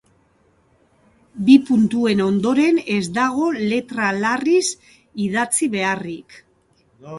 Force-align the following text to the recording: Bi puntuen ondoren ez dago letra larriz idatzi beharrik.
Bi 1.49 1.57
puntuen 1.67 2.23
ondoren 2.29 2.81
ez 2.95 3.03
dago 3.19 3.51
letra 3.75 4.09
larriz 4.25 4.65
idatzi 5.29 5.73
beharrik. 5.79 6.43